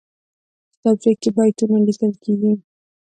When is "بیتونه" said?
1.35-1.77